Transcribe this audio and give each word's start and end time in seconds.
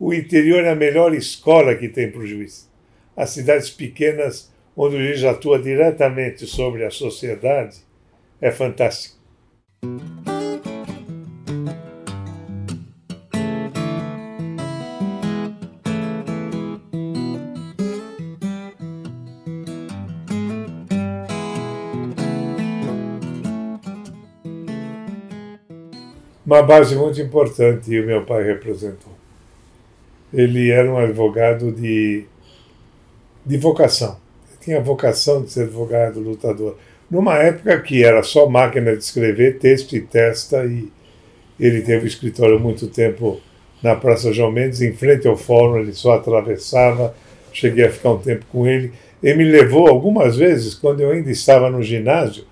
O 0.00 0.14
interior 0.14 0.64
é 0.64 0.70
a 0.70 0.76
melhor 0.76 1.12
escola 1.12 1.74
que 1.74 1.88
tem 1.88 2.08
para 2.08 2.20
o 2.20 2.26
juiz. 2.26 2.70
As 3.16 3.30
cidades 3.30 3.68
pequenas, 3.68 4.48
onde 4.76 4.94
o 4.94 5.02
juiz 5.02 5.24
atua 5.24 5.58
diretamente 5.58 6.46
sobre 6.46 6.84
a 6.84 6.90
sociedade, 6.90 7.78
é 8.40 8.52
fantástico. 8.52 9.18
Uma 26.46 26.62
base 26.62 26.94
muito 26.94 27.20
importante 27.20 27.90
e 27.90 28.00
o 28.00 28.06
meu 28.06 28.24
pai 28.24 28.44
representou. 28.44 29.27
Ele 30.32 30.70
era 30.70 30.90
um 30.90 30.98
advogado 30.98 31.72
de, 31.72 32.24
de 33.44 33.56
vocação. 33.56 34.16
Ele 34.48 34.58
tinha 34.60 34.80
vocação 34.80 35.42
de 35.42 35.50
ser 35.50 35.62
advogado, 35.62 36.20
lutador. 36.20 36.76
Numa 37.10 37.38
época 37.38 37.80
que 37.80 38.04
era 38.04 38.22
só 38.22 38.48
máquina 38.48 38.94
de 38.94 39.02
escrever, 39.02 39.58
texto 39.58 39.96
e 39.96 40.00
testa, 40.00 40.64
e 40.64 40.88
ele 41.58 41.80
teve 41.80 42.04
o 42.04 42.06
escritório 42.06 42.60
muito 42.60 42.86
tempo 42.88 43.40
na 43.82 43.94
Praça 43.94 44.32
João 44.32 44.50
Mendes, 44.50 44.82
em 44.82 44.92
frente 44.92 45.26
ao 45.26 45.36
fórum, 45.36 45.78
ele 45.78 45.92
só 45.92 46.14
atravessava, 46.14 47.14
cheguei 47.52 47.86
a 47.86 47.90
ficar 47.90 48.10
um 48.10 48.18
tempo 48.18 48.44
com 48.50 48.66
ele. 48.66 48.92
Ele 49.22 49.38
me 49.38 49.44
levou 49.44 49.88
algumas 49.88 50.36
vezes, 50.36 50.74
quando 50.74 51.00
eu 51.00 51.10
ainda 51.10 51.30
estava 51.30 51.70
no 51.70 51.82
ginásio, 51.82 52.44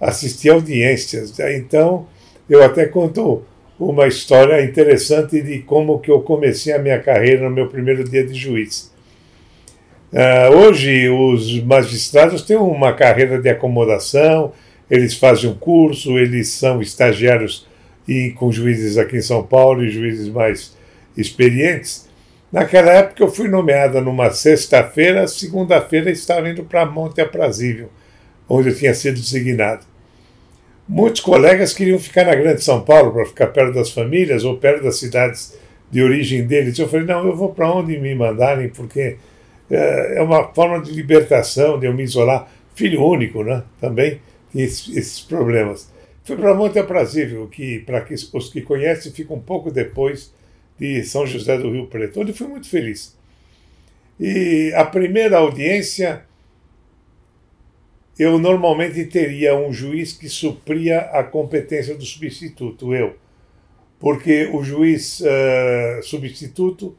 assistir 0.00 0.50
audiências. 0.50 1.38
Então, 1.40 2.06
eu 2.48 2.62
até 2.62 2.86
conto 2.86 3.42
uma 3.78 4.06
história 4.06 4.64
interessante 4.64 5.42
de 5.42 5.58
como 5.60 5.98
que 5.98 6.10
eu 6.10 6.20
comecei 6.20 6.72
a 6.72 6.78
minha 6.78 6.98
carreira 6.98 7.48
no 7.48 7.54
meu 7.54 7.68
primeiro 7.68 8.04
dia 8.04 8.24
de 8.24 8.34
juiz. 8.34 8.92
Uh, 10.12 10.56
hoje, 10.56 11.08
os 11.08 11.60
magistrados 11.62 12.42
têm 12.42 12.56
uma 12.56 12.92
carreira 12.94 13.38
de 13.38 13.48
acomodação, 13.50 14.52
eles 14.90 15.14
fazem 15.14 15.50
um 15.50 15.54
curso, 15.54 16.18
eles 16.18 16.48
são 16.48 16.80
estagiários 16.80 17.66
e, 18.08 18.30
com 18.36 18.50
juízes 18.50 18.96
aqui 18.96 19.16
em 19.16 19.22
São 19.22 19.42
Paulo 19.42 19.84
e 19.84 19.90
juízes 19.90 20.28
mais 20.28 20.74
experientes. 21.16 22.08
Naquela 22.50 22.92
época, 22.92 23.22
eu 23.22 23.30
fui 23.30 23.48
nomeada 23.48 24.00
numa 24.00 24.30
sexta-feira, 24.30 25.26
segunda-feira 25.26 26.10
estava 26.10 26.48
indo 26.48 26.64
para 26.64 26.86
Monte 26.86 27.20
Aprazível, 27.20 27.90
onde 28.48 28.70
eu 28.70 28.76
tinha 28.76 28.94
sido 28.94 29.20
designado. 29.20 29.84
Muitos 30.88 31.20
colegas 31.20 31.72
queriam 31.72 31.98
ficar 31.98 32.24
na 32.24 32.34
Grande 32.34 32.62
São 32.62 32.80
Paulo 32.80 33.12
para 33.12 33.26
ficar 33.26 33.48
perto 33.48 33.74
das 33.74 33.90
famílias 33.90 34.44
ou 34.44 34.56
perto 34.56 34.84
das 34.84 34.98
cidades 34.98 35.58
de 35.90 36.00
origem 36.00 36.46
deles. 36.46 36.78
Eu 36.78 36.88
falei: 36.88 37.04
não, 37.04 37.26
eu 37.26 37.34
vou 37.34 37.52
para 37.52 37.72
onde 37.72 37.98
me 37.98 38.14
mandarem, 38.14 38.68
porque 38.68 39.16
é, 39.68 40.18
é 40.18 40.22
uma 40.22 40.52
forma 40.54 40.80
de 40.80 40.92
libertação, 40.92 41.78
de 41.78 41.86
eu 41.86 41.92
me 41.92 42.04
isolar. 42.04 42.48
Filho 42.74 43.02
único, 43.02 43.42
né? 43.42 43.64
Também 43.80 44.20
tinha 44.52 44.64
esses 44.64 45.20
problemas. 45.20 45.90
Fui 46.22 46.36
para 46.36 46.54
Monte 46.54 46.78
Aprazível, 46.78 47.48
que 47.48 47.80
para 47.80 48.04
os 48.12 48.48
que 48.48 48.60
conhecem 48.60 49.10
fica 49.10 49.32
um 49.32 49.40
pouco 49.40 49.70
depois 49.70 50.32
de 50.78 51.02
São 51.04 51.26
José 51.26 51.56
do 51.58 51.70
Rio 51.70 51.86
Preto, 51.86 52.20
onde 52.20 52.32
fui 52.32 52.46
muito 52.46 52.68
feliz. 52.68 53.16
E 54.20 54.72
a 54.74 54.84
primeira 54.84 55.38
audiência 55.38 56.22
eu 58.18 58.38
normalmente 58.38 59.04
teria 59.04 59.54
um 59.54 59.72
juiz 59.72 60.12
que 60.12 60.28
supria 60.28 61.00
a 61.00 61.22
competência 61.22 61.94
do 61.94 62.04
substituto, 62.04 62.94
eu. 62.94 63.16
Porque 63.98 64.48
o 64.52 64.62
juiz 64.62 65.20
uh, 65.20 66.02
substituto, 66.02 66.96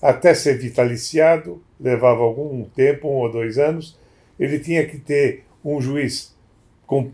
até 0.00 0.32
ser 0.32 0.58
vitaliciado, 0.58 1.62
levava 1.78 2.22
algum 2.22 2.64
tempo, 2.64 3.08
um 3.08 3.16
ou 3.16 3.30
dois 3.30 3.58
anos, 3.58 3.98
ele 4.38 4.58
tinha 4.58 4.86
que 4.86 4.98
ter 4.98 5.44
um 5.64 5.80
juiz 5.80 6.34
com 6.86 7.10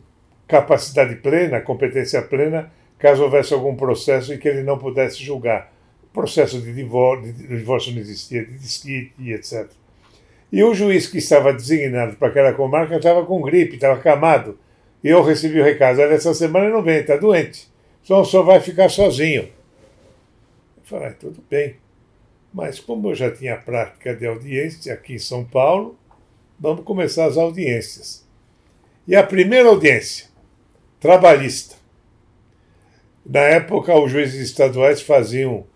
capacidade 0.47 1.17
plena, 1.17 1.61
competência 1.61 2.23
plena, 2.23 2.73
caso 2.99 3.23
houvesse 3.23 3.53
algum 3.53 3.75
processo 3.75 4.33
em 4.33 4.39
que 4.39 4.49
ele 4.49 4.63
não 4.63 4.79
pudesse 4.79 5.23
julgar. 5.23 5.73
Processo 6.13 6.61
de 6.61 6.73
divórcio, 6.73 7.33
de 7.33 7.47
divórcio 7.47 7.93
não 7.93 8.01
existia, 8.01 8.45
de 8.45 8.53
desquite, 8.53 9.33
etc. 9.33 9.69
E 10.57 10.65
o 10.65 10.73
juiz 10.73 11.07
que 11.07 11.19
estava 11.19 11.53
designado 11.53 12.17
para 12.17 12.29
aquela 12.29 12.55
comarca 12.55 12.97
estava 12.97 13.27
com 13.27 13.43
gripe, 13.43 13.75
estava 13.75 14.01
acamado. 14.01 14.59
E 15.05 15.09
eu 15.09 15.23
recebi 15.23 15.61
o 15.61 15.63
recado: 15.63 16.01
olha, 16.01 16.15
essa 16.15 16.33
semana 16.33 16.71
não 16.71 16.83
vem, 16.83 17.01
está 17.01 17.15
doente. 17.15 17.71
Só, 18.03 18.25
só 18.25 18.43
vai 18.43 18.59
ficar 18.59 18.89
sozinho. 18.89 19.43
Eu 19.43 20.83
falei: 20.85 21.09
ah, 21.09 21.13
tudo 21.13 21.45
bem. 21.51 21.77
Mas 22.55 22.81
como 22.81 23.11
eu 23.11 23.15
já 23.15 23.31
tinha 23.31 23.55
prática 23.59 24.17
de 24.17 24.27
audiência 24.27 24.95
aqui 24.95 25.17
em 25.17 25.19
São 25.19 25.45
Paulo, 25.45 25.95
vamos 26.59 26.87
começar 26.87 27.27
as 27.27 27.37
audiências. 27.37 28.27
E 29.07 29.15
a 29.15 29.23
primeira 29.23 29.69
audiência, 29.69 30.29
trabalhista. 30.99 31.77
Na 33.27 33.41
época, 33.41 33.95
os 33.95 34.11
juízes 34.11 34.41
estaduais 34.41 35.03
faziam 35.03 35.67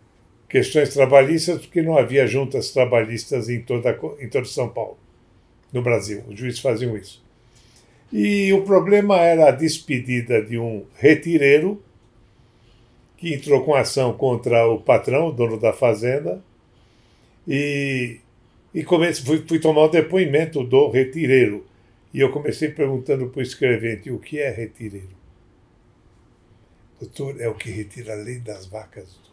questões 0.50 0.92
trabalhistas, 0.92 1.60
porque 1.60 1.80
não 1.80 1.96
havia 1.96 2.26
juntas 2.26 2.72
trabalhistas 2.72 3.48
em 3.48 3.62
toda, 3.62 3.96
em 4.18 4.28
todo 4.28 4.48
São 4.48 4.68
Paulo, 4.68 4.98
no 5.72 5.80
Brasil. 5.80 6.24
Os 6.28 6.38
juízes 6.38 6.58
faziam 6.58 6.96
isso. 6.96 7.22
E 8.12 8.52
o 8.52 8.62
problema 8.62 9.16
era 9.20 9.48
a 9.48 9.52
despedida 9.52 10.42
de 10.42 10.58
um 10.58 10.84
retireiro 10.96 11.80
que 13.16 13.32
entrou 13.32 13.64
com 13.64 13.74
ação 13.74 14.12
contra 14.12 14.66
o 14.66 14.80
patrão, 14.80 15.28
o 15.28 15.32
dono 15.32 15.56
da 15.56 15.72
fazenda, 15.72 16.42
e, 17.46 18.18
e 18.74 18.82
comecei, 18.82 19.24
fui, 19.24 19.44
fui 19.46 19.60
tomar 19.60 19.84
o 19.84 19.88
depoimento 19.88 20.64
do 20.64 20.88
retireiro. 20.88 21.64
E 22.12 22.18
eu 22.18 22.32
comecei 22.32 22.70
perguntando 22.70 23.28
para 23.28 23.38
o 23.38 23.42
escrevente 23.42 24.10
o 24.10 24.18
que 24.18 24.40
é 24.40 24.50
retireiro. 24.50 25.20
Doutor, 26.98 27.40
é 27.40 27.48
o 27.48 27.54
que 27.54 27.70
retira 27.70 28.14
a 28.14 28.16
lei 28.16 28.40
das 28.40 28.66
vacas 28.66 29.29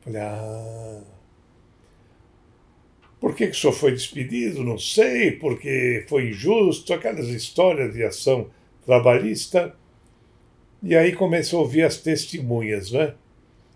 Falei, 0.00 0.20
ah. 0.20 1.02
Por 3.20 3.34
que, 3.34 3.46
que 3.46 3.52
o 3.52 3.54
senhor 3.54 3.74
foi 3.74 3.92
despedido? 3.92 4.64
Não 4.64 4.78
sei, 4.78 5.32
porque 5.32 6.06
foi 6.08 6.30
injusto, 6.30 6.94
aquelas 6.94 7.28
histórias 7.28 7.92
de 7.92 8.02
ação 8.02 8.48
trabalhista. 8.86 9.76
E 10.82 10.96
aí 10.96 11.12
começou 11.12 11.60
a 11.60 11.62
ouvir 11.62 11.82
as 11.82 11.98
testemunhas, 11.98 12.90
né? 12.90 13.14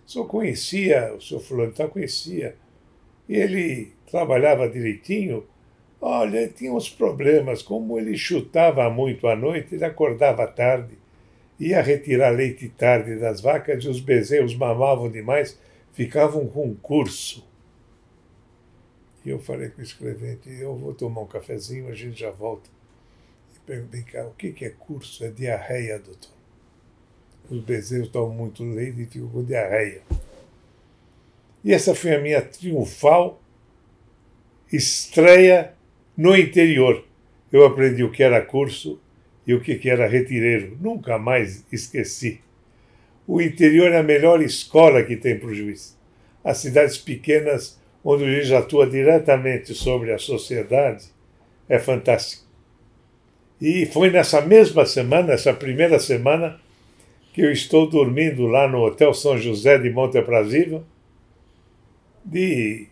O 0.06 0.10
senhor 0.10 0.26
conhecia, 0.26 1.12
o 1.14 1.20
senhor 1.20 1.40
fulano 1.40 1.70
então 1.70 1.88
conhecia. 1.88 2.56
E 3.28 3.36
ele 3.36 3.92
trabalhava 4.10 4.68
direitinho. 4.68 5.44
Olha, 6.00 6.48
tinha 6.48 6.72
uns 6.72 6.88
problemas, 6.88 7.62
como 7.62 7.98
ele 7.98 8.16
chutava 8.16 8.88
muito 8.88 9.26
à 9.26 9.36
noite, 9.36 9.74
ele 9.74 9.84
acordava 9.84 10.46
tarde, 10.46 10.98
ia 11.58 11.80
retirar 11.82 12.30
leite 12.30 12.68
tarde 12.68 13.16
das 13.16 13.40
vacas 13.40 13.84
e 13.84 13.88
os 13.88 14.00
bezerros 14.00 14.54
mamavam 14.54 15.10
demais 15.10 15.58
ficava 15.94 16.36
um 16.38 16.46
concurso. 16.46 17.46
E 19.24 19.30
eu 19.30 19.38
falei 19.38 19.70
com 19.70 19.80
o 19.80 19.84
escrevente, 19.84 20.50
eu 20.50 20.76
vou 20.76 20.92
tomar 20.92 21.22
um 21.22 21.26
cafezinho, 21.26 21.88
a 21.88 21.94
gente 21.94 22.20
já 22.20 22.30
volta. 22.30 22.68
E 23.54 23.58
perguntei, 23.60 24.02
cá, 24.02 24.26
o 24.26 24.32
que, 24.32 24.64
é 24.64 24.70
curso? 24.70 25.24
É 25.24 25.30
diarreia, 25.30 25.98
doutor. 25.98 26.34
Os 27.48 27.62
bezerros 27.62 28.08
estavam 28.08 28.30
muito 28.30 28.62
leite 28.62 29.02
e 29.02 29.06
ficou 29.06 29.30
com 29.30 29.44
diarreia. 29.44 30.02
E 31.62 31.72
essa 31.72 31.94
foi 31.94 32.14
a 32.14 32.20
minha 32.20 32.42
triunfal 32.42 33.40
estreia 34.70 35.74
no 36.16 36.36
interior. 36.36 37.06
Eu 37.50 37.64
aprendi 37.64 38.02
o 38.02 38.10
que 38.10 38.22
era 38.22 38.44
curso 38.44 39.00
e 39.46 39.54
o 39.54 39.60
que 39.60 39.88
era 39.88 40.06
retireiro. 40.06 40.76
Nunca 40.80 41.18
mais 41.18 41.64
esqueci. 41.72 42.43
O 43.26 43.40
interior 43.40 43.90
é 43.90 43.98
a 43.98 44.02
melhor 44.02 44.42
escola 44.42 45.02
que 45.02 45.16
tem 45.16 45.38
para 45.38 45.48
o 45.48 45.54
juiz. 45.54 45.98
As 46.42 46.58
cidades 46.58 46.98
pequenas, 46.98 47.80
onde 48.04 48.24
o 48.24 48.30
juiz 48.30 48.52
atua 48.52 48.86
diretamente 48.86 49.74
sobre 49.74 50.12
a 50.12 50.18
sociedade, 50.18 51.06
é 51.68 51.78
fantástico. 51.78 52.44
E 53.60 53.86
foi 53.86 54.10
nessa 54.10 54.42
mesma 54.42 54.84
semana, 54.84 55.32
essa 55.32 55.54
primeira 55.54 55.98
semana, 55.98 56.60
que 57.32 57.40
eu 57.40 57.50
estou 57.50 57.88
dormindo 57.88 58.46
lá 58.46 58.68
no 58.68 58.84
Hotel 58.84 59.14
São 59.14 59.38
José 59.38 59.78
de 59.78 59.88
Monte 59.90 60.18
Aprazível, 60.18 60.84
de 62.22 62.88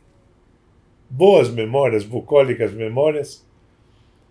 boas 1.10 1.50
memórias, 1.50 2.04
bucólicas 2.04 2.72
memórias. 2.72 3.46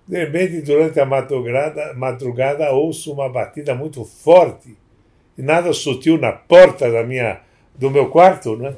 De 0.08 0.18
repente, 0.18 0.62
durante 0.62 1.00
a 1.00 1.06
madrugada, 1.06 1.94
madrugada 1.94 2.72
ouço 2.72 3.14
uma 3.14 3.30
batida 3.30 3.76
muito 3.76 4.04
forte 4.04 4.76
nada 5.42 5.74
sutil 5.74 6.18
na 6.18 6.32
porta 6.32 6.92
da 6.92 7.04
minha, 7.04 7.40
do 7.76 7.90
meu 7.90 8.10
quarto, 8.10 8.56
né? 8.56 8.76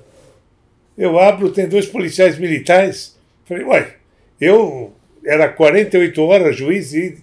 Eu 0.98 1.18
abro, 1.19 1.51
tem 1.51 1.68
dois 1.68 1.86
policiais 1.86 2.38
militares. 2.38 3.18
Falei, 3.45 3.63
uai, 3.63 3.94
eu 4.39 4.94
era 5.25 5.50
48 5.50 6.21
horas 6.21 6.56
juiz 6.56 6.94
e 6.94 7.18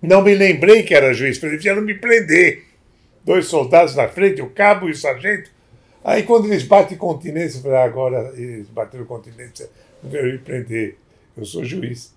não 0.00 0.22
me 0.22 0.34
lembrei 0.34 0.82
que 0.82 0.94
era 0.94 1.14
juiz. 1.14 1.38
Falei, 1.38 1.56
vieram 1.56 1.82
me 1.82 1.94
prender. 1.94 2.64
Dois 3.24 3.46
soldados 3.46 3.94
na 3.94 4.08
frente, 4.08 4.42
o 4.42 4.50
cabo 4.50 4.88
e 4.88 4.92
o 4.92 4.96
sargento. 4.96 5.50
Aí 6.04 6.24
quando 6.24 6.46
eles 6.46 6.64
batem 6.64 6.98
continência, 6.98 7.58
eu 7.58 7.62
falei, 7.62 7.78
ah, 7.78 7.84
agora 7.84 8.32
eles 8.36 8.68
bateram 8.68 9.04
continência, 9.04 9.70
vão 10.02 10.22
me 10.24 10.38
prender. 10.38 10.96
Eu 11.36 11.44
sou 11.44 11.64
juiz. 11.64 12.12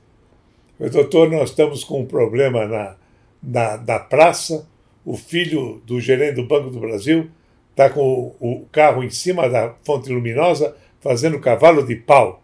Falei, 0.77 0.91
doutor, 0.91 1.29
nós 1.29 1.51
estamos 1.51 1.83
com 1.83 2.01
um 2.01 2.05
problema 2.05 2.65
na, 2.65 2.95
na, 3.41 3.77
na 3.77 3.99
praça, 3.99 4.67
o 5.05 5.15
filho 5.15 5.81
do 5.85 6.01
gerente 6.01 6.35
do 6.35 6.47
Banco 6.47 6.71
do 6.71 6.79
Brasil 6.79 7.29
está 7.69 7.89
com 7.89 8.35
o, 8.39 8.65
carro 8.71 9.03
em 9.03 9.09
cima 9.09 9.47
da 9.47 9.75
fonte 9.83 10.11
luminosa 10.11 10.75
fazendo 10.99 11.39
cavalo 11.39 11.85
de 11.85 11.95
pau. 11.95 12.41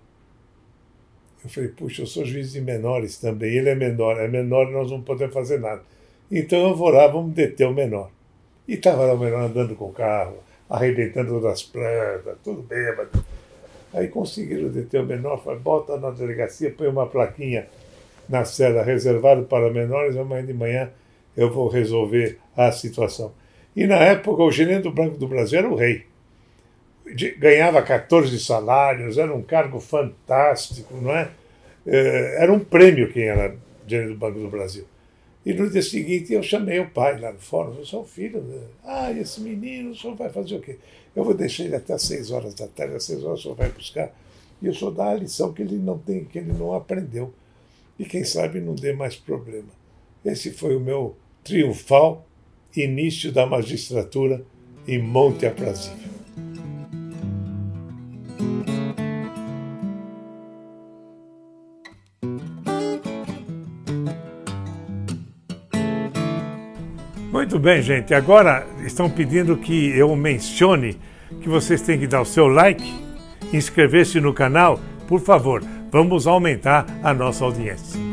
Eu 1.44 1.50
falei, 1.50 1.70
puxa, 1.70 2.04
eu 2.04 2.06
sou 2.06 2.24
juiz 2.24 2.52
de 2.52 2.62
menores 2.62 3.18
também, 3.18 3.56
ele 3.56 3.70
é 3.70 3.76
menor, 3.76 4.20
é 4.20 4.28
menor 4.28 4.68
e 4.70 4.74
nós 4.74 4.92
não 4.92 5.02
podemos 5.02 5.34
fazer 5.34 5.60
nada. 5.60 5.82
Então 6.30 6.70
eu 6.70 6.76
vou 6.76 6.90
lá, 6.90 7.08
vamos 7.08 7.34
deter 7.34 7.68
o 7.68 7.74
menor. 7.74 8.12
E 8.68 8.76
estava 8.76 9.06
lá 9.06 9.14
o 9.14 9.18
menor 9.18 9.42
andando 9.42 9.76
com 9.76 9.86
o 9.86 9.94
carro, 9.94 10.38
arrebentando 10.70 11.30
todas 11.30 11.54
as 11.54 11.64
plantas, 11.64 12.38
tudo 12.44 12.62
bêbado. 12.62 13.26
Aí 13.92 14.08
conseguiram 14.08 14.70
deter 14.70 15.02
o 15.02 15.06
menor, 15.06 15.44
falei, 15.44 15.60
bota 15.60 15.98
na 15.98 16.12
delegacia, 16.12 16.72
põe 16.72 16.88
uma 16.88 17.08
plaquinha 17.08 17.68
na 18.30 18.46
cela 18.46 18.84
reservado 18.84 19.44
para 19.44 19.72
menores, 19.72 20.16
amanhã 20.16 20.46
de 20.46 20.54
manhã 20.54 20.92
eu 21.36 21.52
vou 21.52 21.68
resolver 21.68 22.38
a 22.56 22.72
situação. 22.72 23.34
E 23.76 23.88
na 23.88 23.98
época 23.98 24.44
o 24.44 24.52
gerente 24.52 24.84
do 24.84 24.92
Banco 24.92 25.18
do 25.18 25.28
Brasil 25.28 25.60
era 25.60 25.70
o 25.70 25.76
rei. 25.76 26.06
Ganhava 27.38 27.82
14 27.82 28.40
salários, 28.40 29.18
era 29.18 29.34
um 29.34 29.42
cargo 29.42 29.80
fantástico, 29.80 30.96
não 30.96 31.12
é? 31.12 31.30
é? 31.86 32.44
Era 32.44 32.54
um 32.54 32.60
prêmio 32.60 33.12
quem 33.12 33.24
era 33.24 33.56
gerente 33.88 34.14
do 34.14 34.18
Banco 34.18 34.40
do 34.40 34.50
Brasil. 34.50 34.86
E 35.46 35.54
no 35.54 35.70
dia 35.70 35.82
seguinte 35.82 36.34
eu 36.34 36.44
chamei 36.44 36.80
o 36.80 36.90
pai 36.90 37.20
lá 37.20 37.32
no 37.32 37.40
fórum, 37.40 37.76
eu 37.78 37.86
sou 37.86 38.06
filho. 38.06 38.44
Ah, 38.84 39.12
esse 39.12 39.42
menino, 39.42 39.92
o 39.92 39.96
senhor 39.96 40.16
vai 40.16 40.30
fazer 40.30 40.56
o 40.56 40.62
quê? 40.62 40.78
Eu 41.16 41.24
vou 41.24 41.34
deixar 41.34 41.64
ele 41.64 41.76
até 41.76 41.94
às 41.94 42.04
seis 42.04 42.32
horas 42.32 42.54
da 42.54 42.68
tarde, 42.68 42.96
às 42.96 43.04
seis 43.04 43.24
horas 43.24 43.40
o 43.40 43.44
senhor 43.44 43.56
vai 43.56 43.70
buscar. 43.70 44.14
E 44.62 44.68
eu 44.68 44.74
só 44.74 44.92
dar 44.92 45.10
a 45.10 45.16
lição 45.16 45.52
que 45.52 45.64
ele 45.64 45.78
não 45.78 45.98
tem, 45.98 46.24
que 46.24 46.38
ele 46.38 46.54
não 46.54 46.74
aprendeu. 46.74 47.34
E 47.98 48.06
quem 48.06 48.24
sabe 48.24 48.62
não 48.62 48.76
dê 48.76 48.94
mais 48.94 49.16
problema. 49.16 49.81
Esse 50.24 50.52
foi 50.52 50.76
o 50.76 50.80
meu 50.80 51.18
triunfal 51.44 52.28
início 52.76 53.32
da 53.32 53.46
magistratura 53.46 54.44
em 54.88 55.02
Monte 55.02 55.46
Aprazível. 55.46 56.12
Muito 67.32 67.58
bem, 67.58 67.82
gente. 67.82 68.14
Agora 68.14 68.68
estão 68.86 69.10
pedindo 69.10 69.58
que 69.58 69.98
eu 69.98 70.16
mencione 70.16 70.98
que 71.42 71.50
vocês 71.50 71.82
têm 71.82 72.00
que 72.00 72.08
dar 72.08 72.22
o 72.22 72.26
seu 72.26 72.48
like, 72.48 72.84
inscrever-se 73.52 74.20
no 74.20 74.34
canal. 74.34 74.80
Por 75.08 75.20
favor, 75.20 75.64
vamos 75.92 76.28
aumentar 76.28 76.86
a 77.02 77.14
nossa 77.14 77.44
audiência. 77.44 78.11